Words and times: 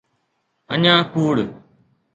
اڃا 0.73 0.95
ڪوڙ. 1.13 1.37